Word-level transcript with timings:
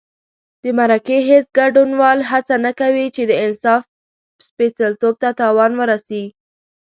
د 0.63 0.63
مرکې 0.77 1.17
هېڅ 1.29 1.45
ګډونوال 1.57 2.19
هڅه 2.31 2.55
نه 2.65 2.71
کوي 2.79 3.05
چې 3.15 3.21
د 3.29 3.31
انصاف 3.45 3.83
سپېڅلتوب 4.47 5.15
ته 5.21 5.29
تاوان 5.39 5.71
ورسي. 5.79 6.23